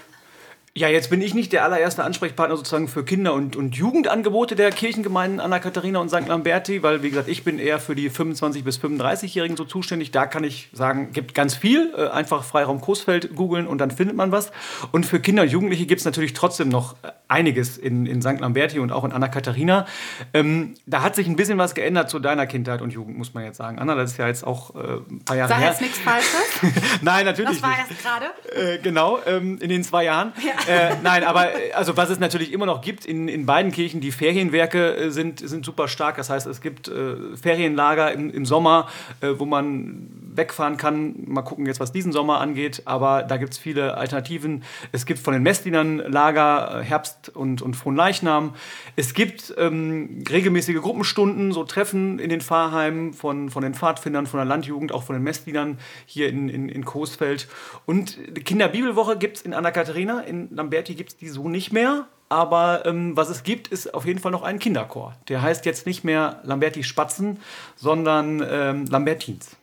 [0.74, 4.70] Ja, jetzt bin ich nicht der allererste Ansprechpartner sozusagen für Kinder- und, und Jugendangebote der
[4.70, 6.28] Kirchengemeinden Anna Katharina und St.
[6.28, 10.12] Lamberti, weil, wie gesagt, ich bin eher für die 25- bis 35-Jährigen so zuständig.
[10.12, 11.92] Da kann ich sagen, gibt ganz viel.
[11.96, 14.52] Äh, einfach Freiraum Coesfeld googeln und dann findet man was.
[14.92, 18.38] Und für Kinder und Jugendliche gibt es natürlich trotzdem noch äh, einiges in, in St.
[18.38, 19.85] Lamberti und auch in Anna Katharina.
[20.33, 23.42] Ähm, da hat sich ein bisschen was geändert zu deiner Kindheit und Jugend, muss man
[23.42, 23.81] jetzt sagen.
[23.81, 24.78] Anna, das ist ja jetzt auch äh,
[25.11, 25.70] ein paar Jahre Sag her.
[25.70, 26.62] jetzt nichts Falsches.
[27.02, 27.90] Nein, natürlich Das war nicht.
[27.90, 28.26] erst gerade.
[28.74, 30.33] Äh, genau, ähm, in den zwei Jahren.
[30.66, 34.01] Äh, nein, aber äh, also was es natürlich immer noch gibt in, in beiden Kirchen,
[34.01, 36.16] die Ferienwerke äh, sind, sind super stark.
[36.16, 38.88] Das heißt, es gibt äh, Ferienlager im, im Sommer,
[39.21, 41.14] äh, wo man wegfahren kann.
[41.27, 42.83] Mal gucken jetzt, was diesen Sommer angeht.
[42.87, 44.64] Aber da gibt es viele Alternativen.
[44.92, 48.55] Es gibt von den Messdienern Lager, äh, Herbst und, und Fronleichnam.
[48.97, 54.38] Es gibt ähm, regelmäßige Gruppenstunden, so Treffen in den Pfarrheimen von, von den Pfadfindern, von
[54.38, 57.49] der Landjugend, auch von den Messdienern hier in, in, in Coesfeld.
[57.87, 60.21] Und Kinderbibelwoche gibt es in Anna Katharina.
[60.21, 62.07] In Lamberti gibt es die so nicht mehr.
[62.31, 65.17] Aber ähm, was es gibt, ist auf jeden Fall noch ein Kinderchor.
[65.29, 67.39] Der heißt jetzt nicht mehr Lamberti Spatzen,
[67.75, 69.57] sondern ähm, Lambertins.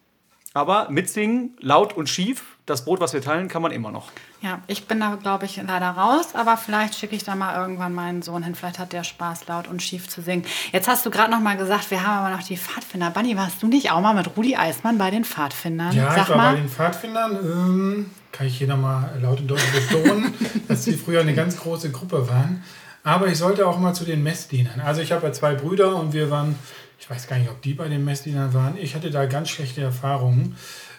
[0.55, 4.09] Aber mitsingen, laut und schief, das Brot, was wir teilen, kann man immer noch.
[4.41, 7.93] Ja, ich bin da, glaube ich, leider raus, aber vielleicht schicke ich da mal irgendwann
[7.93, 8.55] meinen Sohn hin.
[8.55, 10.45] Vielleicht hat der Spaß, laut und schief zu singen.
[10.71, 13.09] Jetzt hast du gerade noch mal gesagt, wir haben aber noch die Pfadfinder.
[13.11, 15.93] Bunny, warst du nicht auch mal mit Rudi Eismann bei den Pfadfindern?
[15.93, 16.53] Ja, Sag ich war mal.
[16.53, 17.35] bei den Pfadfindern.
[17.35, 20.33] Ähm, kann ich hier nochmal laut und deutlich betonen,
[20.67, 22.63] dass sie früher eine ganz große Gruppe waren.
[23.03, 24.81] Aber ich sollte auch mal zu den Messdienern.
[24.81, 26.55] Also ich habe ja zwei Brüder und wir waren,
[26.99, 28.77] ich weiß gar nicht, ob die bei den Messdienern waren.
[28.77, 30.57] Ich hatte da ganz schlechte Erfahrungen.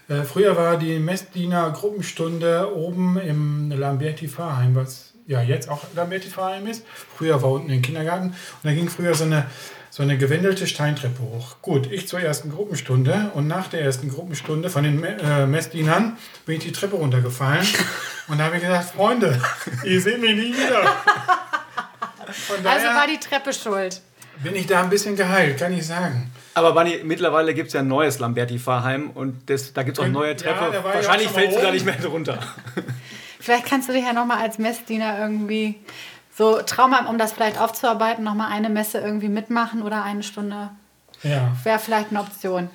[0.09, 6.84] Äh, früher war die Messdiener-Gruppenstunde oben im Lamberti-Pfarrheim, was ja jetzt auch Lamberti-Pfarrheim ist.
[7.16, 8.28] Früher war unten im Kindergarten.
[8.28, 9.46] Und da ging früher so eine,
[9.90, 11.56] so eine gewendelte Steintreppe hoch.
[11.62, 16.56] Gut, ich zur ersten Gruppenstunde und nach der ersten Gruppenstunde von den äh, Messdienern bin
[16.56, 17.66] ich die Treppe runtergefallen.
[18.28, 19.40] und da habe ich gesagt, Freunde,
[19.84, 20.96] ihr seht mich nie wieder.
[22.64, 24.00] Also war die Treppe schuld.
[24.42, 26.30] bin ich da ein bisschen geheilt, kann ich sagen.
[26.54, 30.04] Aber Bunny, mittlerweile gibt es ja ein neues Lamberti-Fahrheim und das, da gibt es auch
[30.04, 30.74] eine neue Treppe.
[30.74, 32.38] ja Wahrscheinlich du mal da nicht mehr drunter.
[33.46, 35.76] Vielleicht kannst du dich ja noch mal als Messdiener irgendwie
[36.37, 40.70] so Trauma, um das vielleicht aufzuarbeiten, noch mal eine Messe irgendwie mitmachen oder eine Stunde.
[41.22, 41.52] Ja.
[41.62, 42.68] Wäre vielleicht eine Option.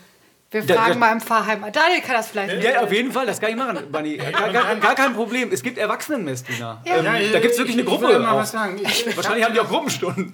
[0.49, 1.59] Wir Da- fragen da- mal im Pfarrheim.
[1.73, 2.63] Daniel kann das vielleicht.
[2.63, 4.15] Ja, auf jeden Fall, das kann ich machen, Bunny.
[4.15, 5.49] Gar, gar, gar kein Problem.
[5.51, 6.81] Es gibt Erwachsenenmessdiener.
[6.85, 8.05] Ähm, Ja, da gibt es wirklich eine Gruppe.
[8.05, 8.37] Ich will mal auch.
[8.37, 8.79] was sagen.
[8.81, 10.31] Ich, Wahrscheinlich haben die auch Gruppenstunden.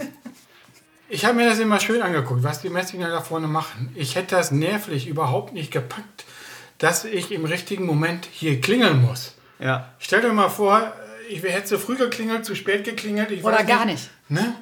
[1.10, 3.92] Ich habe mir das immer schön angeguckt, was die Messdiener da vorne machen.
[3.96, 6.26] Ich hätte das nervlich überhaupt nicht gepackt,
[6.78, 9.34] dass ich im richtigen Moment hier klingeln muss.
[9.60, 9.90] Ja.
[10.00, 10.94] Stell dir mal vor,
[11.30, 13.32] ich hätte zu früh geklingelt, zu spät geklingelt.
[13.32, 14.10] Ich Oder gar nicht.
[14.30, 14.56] Ne?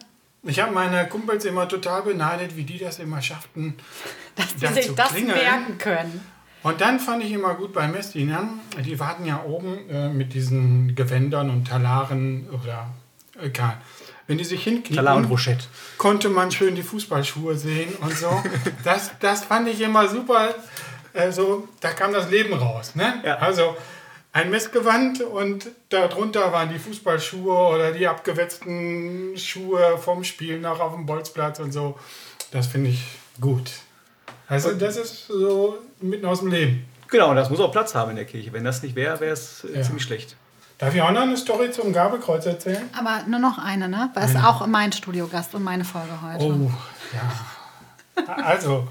[0.43, 3.75] Ich habe meine Kumpels immer total beneidet, wie die das immer schafften.
[4.35, 5.37] Dass die sich das klingeln.
[5.37, 6.21] merken können.
[6.61, 10.95] Und dann fand ich immer gut bei Messdienern, die warten ja oben äh, mit diesen
[10.95, 12.89] Gewändern und Talaren oder
[13.39, 13.77] egal.
[14.25, 14.63] Wenn die sich
[15.25, 15.65] Rochette.
[15.99, 18.43] konnte man schön die Fußballschuhe sehen und so.
[18.83, 20.55] Das, das fand ich immer super.
[21.13, 22.95] Äh, so, da kam das Leben raus.
[22.95, 23.21] Ne?
[23.23, 23.35] Ja.
[23.37, 23.77] Also
[24.35, 30.93] ein Messgewand und darunter waren die Fußballschuhe oder die abgewetzten Schuhe vom Spiel nach auf
[30.93, 31.97] dem Bolzplatz und so.
[32.51, 33.05] Das finde ich
[33.39, 33.71] gut.
[34.49, 36.83] Also das ist so mitten aus dem Leben.
[37.09, 38.51] Genau, und das muss auch Platz haben in der Kirche.
[38.51, 39.83] Wenn das nicht wäre, wäre es äh, Ja.
[39.83, 40.35] ziemlich schlecht.
[40.79, 42.89] Darf ich auch noch eine Story zum Gabelkreuz erzählen?
[42.99, 44.09] Aber nur noch eine, ne?
[44.15, 46.43] Weil es auch mein Studiogast und meine Folge heute.
[46.43, 46.71] Oh,
[47.13, 48.33] ja.
[48.43, 48.85] Also,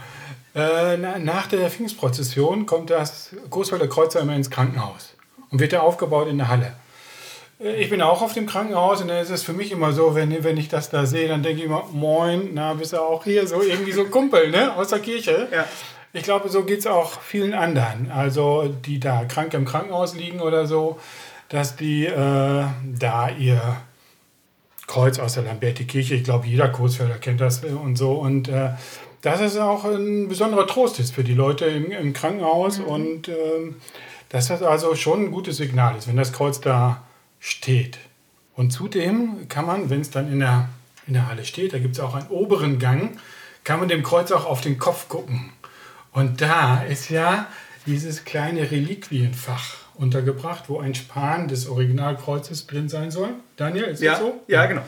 [0.54, 5.13] äh, na, nach der Pfingstprozession kommt das Großwälder Kreuzer immer ins Krankenhaus
[5.54, 6.72] und wird da aufgebaut in der Halle.
[7.60, 10.16] Äh, Ich bin auch auf dem Krankenhaus und dann ist es für mich immer so,
[10.16, 13.22] wenn, wenn ich das da sehe, dann denke ich immer, moin, na, bist du auch
[13.22, 13.46] hier?
[13.46, 15.46] So irgendwie so ein Kumpel, ne, aus der Kirche.
[15.52, 15.64] Ja.
[16.12, 20.40] Ich glaube, so geht es auch vielen anderen, also die da krank im Krankenhaus liegen
[20.40, 20.98] oder so,
[21.48, 22.64] dass die äh,
[22.98, 23.60] da ihr
[24.88, 26.16] Kreuz aus der Lamberti-Kirche.
[26.16, 28.14] Ich glaube, jeder Coesfelder kennt das äh, und so.
[28.14, 28.70] Und äh,
[29.22, 33.76] dass es auch ein besonderer Trost ist für die Leute im, im Krankenhaus und ähm,
[34.34, 37.04] dass das also schon ein gutes Signal ist, wenn das Kreuz da
[37.38, 37.98] steht.
[38.56, 40.68] Und zudem kann man, wenn es dann in der,
[41.06, 43.16] in der Halle steht, da gibt es auch einen oberen Gang,
[43.62, 45.52] kann man dem Kreuz auch auf den Kopf gucken.
[46.10, 47.46] Und da ist ja
[47.86, 49.76] dieses kleine Reliquienfach.
[49.94, 53.28] untergebracht, wo ein Span des Originalkreuzes drin sein soll.
[53.56, 54.42] Daniel, ist Ja, das so?
[54.48, 54.82] ja, genau.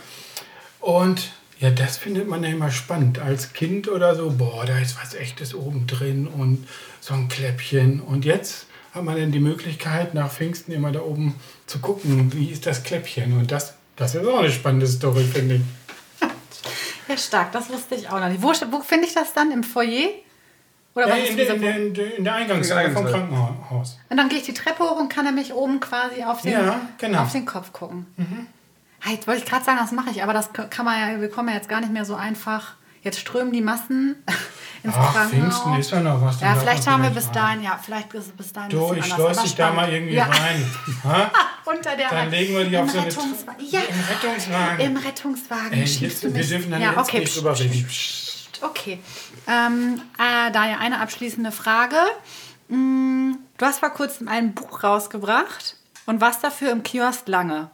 [0.81, 1.31] Und
[1.61, 3.21] ja, das findet man ja immer spannend.
[3.21, 6.67] Als Kind oder so, boah, da ist was Echtes oben drin und
[7.01, 8.01] so ein Kläppchen.
[8.01, 8.66] Und jetzt
[8.97, 11.35] hat man dann die Möglichkeit, nach Pfingsten immer da oben
[11.67, 13.39] zu gucken, wie ist das Kläppchen.
[13.39, 15.61] Und das, das ist auch eine spannende Story, finde ich.
[17.09, 18.43] Ja, stark, das wusste ich auch noch nicht.
[18.43, 19.53] Wo, wo finde ich das dann?
[19.53, 20.09] Im Foyer?
[20.93, 23.97] Oder Ja, was ist in, in, der, in, der, in der Eingangshalle vom Krankenhaus.
[24.09, 26.81] Und dann gehe ich die Treppe hoch und kann nämlich oben quasi auf den, Ja,
[26.99, 27.23] genau.
[27.23, 28.07] auf den Kopf gucken.
[29.05, 31.31] Ah, Jetzt wollte ich gerade sagen, das mache ich, aber das kann man ja, wir
[31.31, 32.75] kommen ja jetzt gar nicht mehr so einfach.
[33.07, 34.17] Jetzt strömen die Massen
[34.83, 35.31] ins Ach, Krankenhaus.
[35.61, 36.41] Pfingsten ist ja noch was.
[36.41, 39.43] ja, vielleicht haben wir bis dahin, ja, vielleicht ist bis dahin Du, ich anders.
[39.45, 40.25] dich da mal irgendwie ja.
[40.25, 40.71] rein.
[41.65, 44.81] Unter der Dann legen wir Im auf so eine Rettungswa- Tre- ja, im Rettungswagen.
[44.87, 45.73] Im Rettungswagen.
[45.73, 47.21] Ey, jetzt, wir dürfen dann ja, jetzt okay.
[47.21, 47.89] nicht drüber reden.
[48.63, 48.99] Okay.
[49.47, 51.97] Ähm, äh, daher eine abschließende Frage.
[52.69, 57.71] Mm, Du hast vor kurzem ein Buch rausgebracht und warst dafür im Kiosk Lange.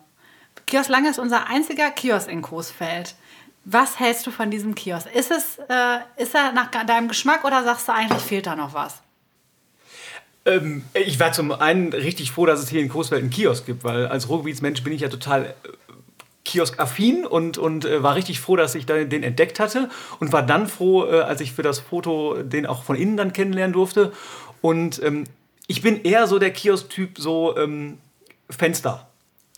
[0.67, 3.15] Kiosk Lange ist unser einziger Kiosk in Coesfeld.
[3.65, 5.07] Was hältst du von diesem Kiosk?
[5.15, 8.75] Ist, es, äh, ist er nach deinem Geschmack oder sagst du eigentlich fehlt da noch
[8.75, 9.03] was?
[10.45, 13.85] Ähm, ich war zum einen richtig froh, dass es hier in Coesfeld einen Kiosk gibt,
[13.85, 15.53] weil als Ruhrgebietsmensch bin ich ja total äh,
[16.45, 20.43] Kiosk-affin und, und äh, war richtig froh, dass ich da den entdeckt hatte und war
[20.43, 24.13] dann froh, äh, als ich für das Foto den auch von innen dann kennenlernen durfte.
[24.61, 25.25] Und ähm,
[25.69, 27.99] ich bin eher so der Kiosk-Typ, so ähm,
[28.51, 29.09] Fenster.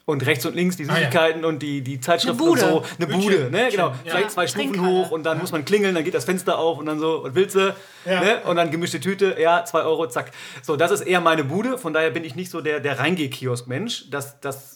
[0.06, 0.94] Und rechts und links die Ah, ja.
[0.96, 2.64] Süßigkeiten und die, die Zeitschriften Eine Bude.
[2.66, 2.90] und so.
[2.98, 3.50] Eine Bude, Bütchen.
[3.50, 3.68] ne?
[3.70, 3.86] Genau.
[3.88, 3.94] Ja.
[4.04, 4.92] Vielleicht zwei Stufen Trinkhalle.
[5.06, 7.34] hoch und dann muss man klingeln, dann geht das Fenster auf und dann so, was
[7.34, 7.74] willst du?
[8.04, 8.20] Ja.
[8.20, 8.40] Ne?
[8.44, 10.30] Und dann gemischte Tüte, ja, zwei Euro, zack.
[10.62, 14.10] So, das ist eher meine Bude, von daher bin ich nicht so der, der Reingeh-Kiosk-Mensch.
[14.10, 14.73] Das, das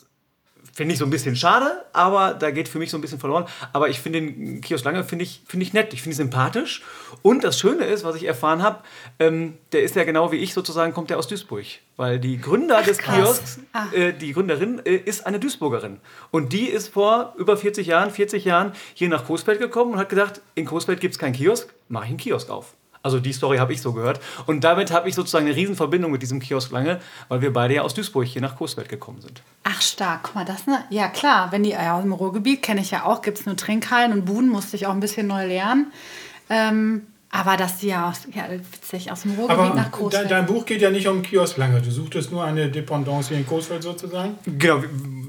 [0.78, 3.46] finde ich so ein bisschen schade, aber da geht für mich so ein bisschen verloren.
[3.72, 6.82] Aber ich finde den Kiosk Lange finde ich, finde ich nett, ich finde ihn sympathisch.
[7.22, 8.84] Und das Schöne ist, was ich erfahren habe,
[9.18, 11.64] ähm, der ist ja genau wie ich sozusagen, kommt der aus Duisburg.
[11.96, 13.16] Weil die Gründer des krass.
[13.16, 13.86] Kiosks, Ah.
[13.92, 15.98] äh, die Gründerin, äh, ist eine Duisburgerin.
[16.30, 20.08] Und die ist vor über 40 Jahren, 40 Jahren hier nach Coesfeld gekommen und hat
[20.10, 22.74] gesagt, in Coesfeld gibt es keinen Kiosk, mache ich einen Kiosk auf.
[23.08, 24.20] Also die Story habe ich so gehört.
[24.44, 27.82] Und damit habe ich sozusagen eine Riesenverbindung mit diesem Kiosk Lange, weil wir beide ja
[27.82, 29.40] aus Duisburg hier nach Coesfeld gekommen sind.
[29.64, 30.84] Ach stark, guck mal, das ne?
[30.90, 33.56] Ja klar, wenn die ja, aus dem Ruhrgebiet kenne ich ja auch, gibt es nur
[33.56, 35.90] Trinkhallen und Buden, musste ich auch ein bisschen neu lernen.
[36.50, 40.30] Ähm, aber dass die ja, aus, ja witzig, aus dem Ruhrgebiet Aber nach de, Coesfeld.
[40.30, 41.80] dein Buch geht ja nicht um Kiosk lange.
[41.82, 44.38] Du suchtest nur eine Dependance hier in Coesfeld sozusagen.
[44.46, 44.82] Genau,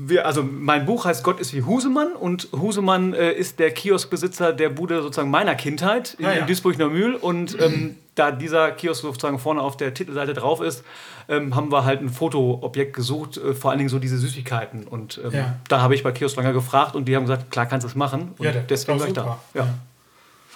[0.06, 4.54] wir, also mein Buch heißt Gott ist wie Husemann und Husemann äh, ist der Kioskbesitzer
[4.54, 6.40] der Bude sozusagen meiner Kindheit in, Ah, ja.
[6.42, 10.84] in Duisburg-Neumühl und ähm, da dieser Kiosk sozusagen vorne auf der Titelseite drauf ist,
[11.28, 15.20] ähm, haben wir halt ein Fotoobjekt gesucht, äh, vor allen Dingen so diese Süßigkeiten und
[15.24, 15.56] ähm, Ja.
[15.68, 17.96] da habe ich bei Kiosk Langer gefragt und die haben gesagt, klar kannst du es
[17.96, 19.40] machen und Ja, deswegen war ich da.
[19.54, 19.68] Ja.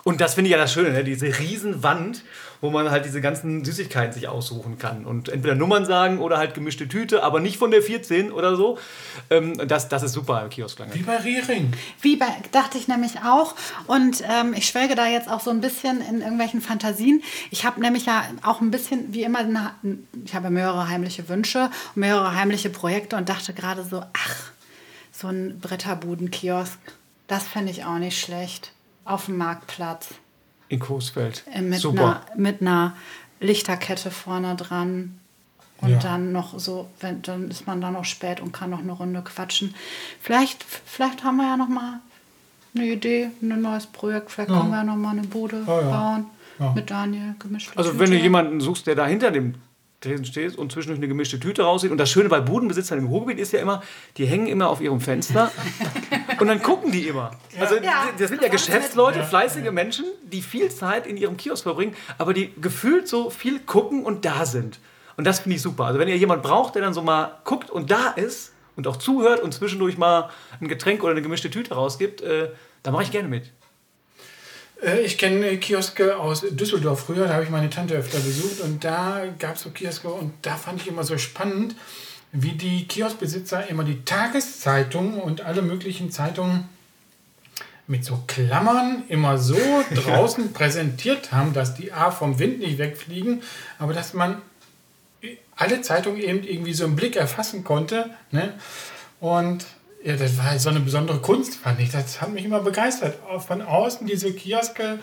[0.04, 1.04] Und das finde ich ja das Schöne, ne?
[1.04, 2.24] diese Riesenwand,
[2.60, 5.06] wo man halt diese ganzen Süßigkeiten sich aussuchen kann.
[5.06, 8.78] Und entweder Nummern sagen oder halt gemischte Tüte, aber nicht von der 14 oder so.
[9.30, 10.94] Ähm, das, das ist super im Kiosk lange.
[10.94, 11.72] Wie bei Riering.
[12.02, 13.56] Wie bei, dachte ich nämlich auch.
[13.88, 17.24] Und ähm, ich schwelge da jetzt auch so ein bisschen in irgendwelchen Fantasien.
[17.50, 19.72] Ich habe nämlich ja auch ein bisschen, wie immer, eine,
[20.26, 24.52] ich habe mehrere heimliche Wünsche, mehrere heimliche Projekte und dachte gerade so, ach,
[25.13, 26.78] so ein Bretterbudenkiosk,
[27.28, 28.74] das fände ich auch nicht schlecht.
[29.06, 30.10] Auf dem Marktplatz.
[30.70, 31.44] In Coesfeld.
[31.54, 32.02] Äh, Mit, Super.
[32.02, 32.96] einer, mit einer
[33.39, 35.20] Lichterkette vorne dran.
[35.82, 36.00] Und Ja.
[36.00, 39.22] dann noch so, wenn, dann ist man da noch spät und kann noch eine Runde
[39.22, 39.76] quatschen.
[40.22, 42.00] Vielleicht, vielleicht haben wir ja noch mal
[42.76, 44.32] eine Idee, ein neues Projekt.
[44.32, 45.89] Vielleicht können wir ja noch mal eine Bude Ja, ja.
[45.89, 46.26] bauen.
[46.60, 46.72] Ja.
[46.74, 47.72] Mit Daniel gemischt.
[47.76, 49.56] Also wenn du jemanden suchst, der da hinter dem
[50.04, 51.92] Tresen steht und zwischendurch eine gemischte Tüte raussieht.
[51.92, 53.82] Und das Schöne bei Budenbesitzern im Ruhrgebiet ist ja immer,
[54.18, 55.52] die hängen immer auf ihrem Fenster
[56.39, 57.32] und dann gucken die immer.
[57.60, 59.26] Also Ja, das sind ja Geschäftsleute, Ja.
[59.26, 64.04] fleißige Menschen, die viel Zeit in ihrem Kiosk verbringen, aber die gefühlt so viel gucken
[64.04, 64.80] und da sind.
[65.18, 65.86] Und das finde ich super.
[65.86, 68.96] Also wenn ihr jemanden braucht, der dann so mal guckt und da ist und auch
[68.98, 72.50] zuhört und zwischendurch mal ein Getränk oder eine gemischte Tüte rausgibt, äh,
[72.82, 73.52] da mache ich gerne mit.
[74.84, 78.84] Äh, Ich kenne Kioske aus Düsseldorf früher, da habe ich meine Tante öfter besucht und
[78.84, 81.76] da gab es so Kioske und da fand ich immer so spannend,
[82.32, 86.67] wie die Kioskbesitzer immer die Tageszeitungen und alle möglichen Zeitungen
[87.86, 89.58] mit so Klammern immer so
[89.93, 93.43] draußen präsentiert haben, dass die A vom Wind nicht wegfliegen,
[93.78, 94.41] aber dass man
[95.56, 98.10] alle Zeitungen eben irgendwie so im Blick erfassen konnte.
[98.32, 98.54] Ne?
[99.19, 99.65] Und
[100.04, 101.92] ja, das war so eine besondere Kunst, fand ich.
[101.92, 103.16] Das hat mich immer begeistert.
[103.48, 105.00] Von außen diese Kioske,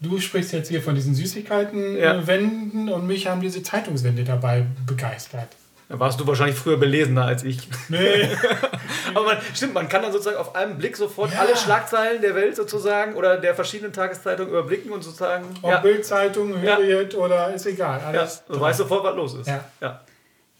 [0.00, 1.18] du sprichst jetzt hier von diesen Ja.
[1.20, 5.48] Süßigkeiten-Wänden und mich haben diese Zeitungswände dabei begeistert.
[5.90, 7.66] Da warst du wahrscheinlich früher belesener als ich.
[7.88, 8.28] Nee.
[9.14, 11.38] Aber man, stimmt, man kann dann sozusagen auf einen Blick sofort Ja.
[11.40, 15.46] alle Schlagzeilen der Welt sozusagen oder der verschiedenen Tageszeitungen überblicken und sozusagen.
[15.62, 16.76] Ob Ja, Bildzeitung, Ja.
[16.76, 18.00] Hürriyet oder ist egal.
[18.02, 19.46] ja, Alles du weißt sofort, was los ist.
[19.46, 19.64] Ja.
[19.80, 20.00] Ja.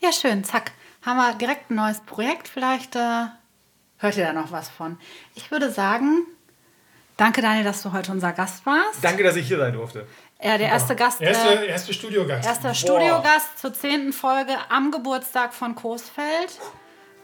[0.00, 0.72] Ja, schön, zack.
[1.02, 2.48] Haben wir direkt ein neues Projekt.
[2.48, 3.26] Vielleicht äh,
[3.98, 4.98] hört ihr da noch was von.
[5.34, 6.26] Ich würde sagen,
[7.16, 9.02] danke Daniel, dass du heute unser Gast warst.
[9.02, 10.06] Danke, dass ich hier sein durfte.
[10.40, 11.20] Ja, der erste Gast.
[11.20, 12.46] Erste, Äh, erste Studiogast.
[12.46, 16.58] erster Studiogast zur zehnten Folge am Geburtstag von Coesfeld.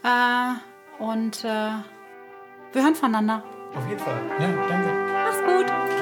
[0.03, 1.47] Äh, und äh,
[2.73, 3.41] wir hören voneinander.
[3.73, 4.21] Auf jeden Fall.
[4.39, 5.11] Ja, danke.
[5.13, 5.94] Mach's gut.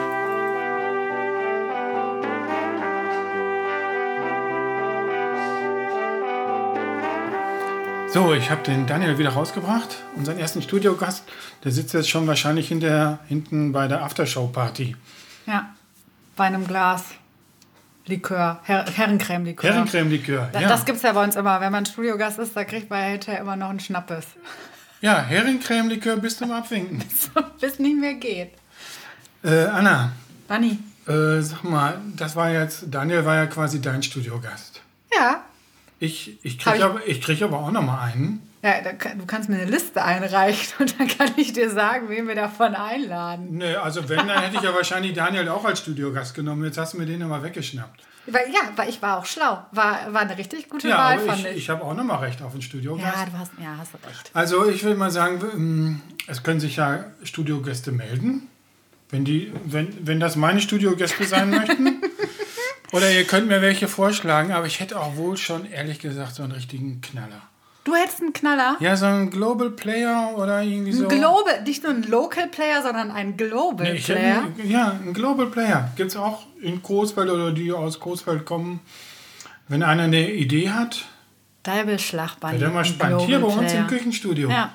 [8.13, 11.23] So, ich habe den Daniel wieder rausgebracht, unseren ersten Studiogast.
[11.63, 14.95] Der sitzt jetzt schon wahrscheinlich hinter, hinten bei der Aftershow-Party.
[15.47, 15.73] Ja,
[16.36, 17.06] bei einem Glas
[18.06, 19.67] Likör, Her Herrencreme-Likör.
[19.67, 20.67] Herrencreme-Likör, ja.
[20.67, 21.60] Das gibt's ja bei uns immer.
[21.60, 24.28] Wenn man Studiogast ist, da kriegt man hinterher immer noch einen Schnappes.
[25.02, 27.04] Ja, Herrencreme-Likör bis zum Abwinken.
[27.60, 28.52] Bis nicht mehr geht.
[29.43, 30.12] Äh, Anna,
[30.47, 30.78] Dani.
[31.08, 34.82] äh, sag mal, das war jetzt, Daniel war ja quasi dein Studiogast.
[35.15, 35.43] Ja.
[36.04, 38.42] Ich, ich kriege ich- aber, ich krieg aber auch noch mal einen.
[38.62, 42.28] Ja, da, du kannst mir eine Liste einreichen und dann kann ich dir sagen, wen
[42.28, 43.48] wir davon einladen.
[43.58, 46.63] Nee, also wenn, dann hätte ich ja wahrscheinlich Daniel auch als Studiogast genommen.
[46.66, 48.02] Jetzt hast du mir den immer weggeschnappt.
[48.26, 49.66] Weil, ja, weil ich war auch schlau.
[49.74, 51.58] War, war eine richtig gute Ja, Wahl, aber fand ich, ich.
[51.58, 53.06] ich habe auch noch mal recht auf den Studiogast.
[53.18, 54.32] ja, du hast, ja, hast du recht.
[54.34, 58.48] Also ich will mal sagen, ähm, es können sich ja Studiogäste melden,
[59.10, 61.96] wenn, die, wenn, wenn das meine Studiogäste sein möchten.
[62.93, 66.43] Oder ihr könnt mir welche vorschlagen, aber ich hätte auch wohl schon, ehrlich gesagt, so
[66.43, 67.41] einen richtigen Knaller.
[67.84, 68.77] Du hättest einen Knaller.
[68.79, 71.03] Ja, so ein Global Player oder irgendwie so.
[71.10, 74.43] Ein Global, nicht nur ein Local Player, sondern ein Global Nee, hätte, Player.
[74.43, 75.91] einen- ja, ein Global Player.
[75.97, 78.79] Gibt es auch in Coesfeld oder die aus Coesfeld kommen.
[79.67, 81.03] Wenn einer eine Idee hat,
[81.63, 83.21] Deibelschlag bei wäre mal spannend.
[83.21, 84.49] Hier bei uns im Küchenstudio.
[84.49, 84.71] Ja,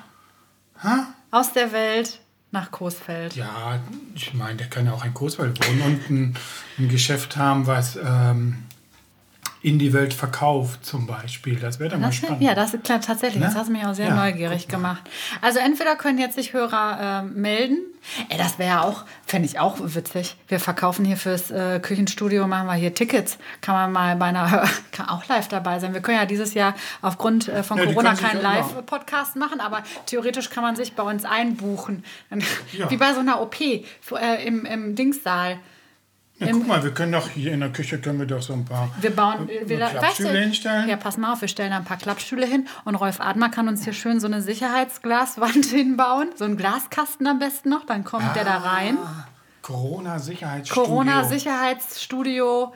[0.83, 1.07] Ha?
[1.31, 2.19] aus der Welt
[2.51, 3.35] nach Coesfeld.
[3.35, 3.79] Ja,
[4.15, 6.37] ich meine, der kann ja auch in Coesfeld wohnen und ein,
[6.77, 8.63] ein Geschäft haben, was ähm,
[9.61, 11.55] in die Welt verkauft, zum Beispiel.
[11.59, 12.41] Das wäre dann mal Das, spannend.
[12.41, 13.41] ja, das ist klar, tatsächlich.
[13.41, 13.47] Ne?
[13.47, 14.71] Das hast du mich auch sehr Ja, neugierig mal.
[14.71, 15.01] gemacht.
[15.41, 17.79] Also entweder können jetzt sich Hörer äh, melden.
[18.29, 20.37] Ey, das wäre ja auch, fände ich auch witzig.
[20.47, 23.37] Wir verkaufen hier fürs äh, Küchenstudio, machen wir hier Tickets.
[23.59, 25.93] Kann man mal bei einer, kann auch live dabei sein.
[25.93, 30.49] Wir können ja dieses Jahr aufgrund äh, von Ja, Corona keinen Live-Podcast machen, aber theoretisch
[30.49, 32.05] kann man sich bei uns einbuchen.
[32.87, 33.83] Wie bei so einer OP äh,
[34.45, 35.57] im, im Dingssaal.
[36.39, 38.63] Ja, guck mal, wir können doch hier in der Küche können wir doch so ein
[38.65, 40.87] paar Wir bauen, wir, Klappstühle hinstellen.
[40.87, 43.67] Ja, pass mal auf, wir stellen da ein paar Klappstühle hin und Rolf Admer kann
[43.67, 48.35] uns hier schön so eine Sicherheitsglaswand hinbauen, so einen Glaskasten am besten noch, dann kommt
[48.35, 48.97] der da rein.
[49.61, 50.83] Corona-Sicherheitsstudio.
[50.85, 52.73] Corona-Sicherheitsstudio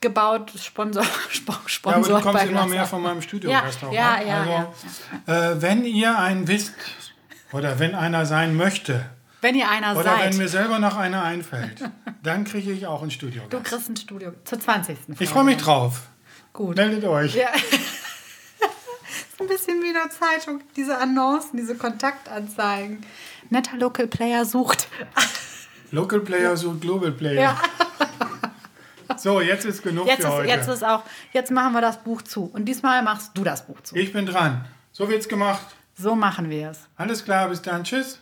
[0.00, 1.02] gebaut, Sponsor,
[1.32, 4.46] Sp- Ja, aber Sponsor du kommst immer mehr von meinem Studiogast Ja, ja, ab.
[4.48, 4.68] ja,
[5.26, 6.74] also, Äh, wenn ihr einen wisst
[7.52, 9.06] oder wenn einer sein möchte
[9.44, 11.78] Wenn ihr einer oder seid, wenn mir selber noch einer einfällt,
[12.22, 13.64] dann kriege ich auch ein du Studiogast.
[13.64, 14.96] kriegst ein Studio zur 20.
[15.18, 16.00] Ich freue mich drauf.
[16.54, 16.76] Gut.
[16.76, 17.34] Meldet euch.
[17.34, 17.48] Ja.
[17.54, 23.04] ist ein bisschen wie in der Zeitung, diese Annoncen, diese Kontaktanzeigen.
[23.50, 24.88] Netter Local Player sucht.
[25.90, 27.42] Local Player so Global Player.
[27.42, 27.60] Ja.
[29.18, 30.48] So, jetzt ist genug Jetzt für ist, heute.
[30.48, 31.02] jetzt ist auch,
[31.32, 32.46] jetzt machen wir das Buch zu.
[32.46, 33.94] Und diesmal machst du das Buch zu.
[33.94, 34.64] ich bin dran.
[34.92, 35.66] So wird's gemacht.
[35.94, 36.80] So machen wir es.
[36.96, 37.84] Alles klar, bis dann.
[37.84, 38.18] Tschüss.